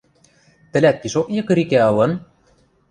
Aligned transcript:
тӹлӓт 0.71 0.97
пишок 1.01 1.27
йыкырикӓ 1.35 1.79
ылын? 1.91 2.11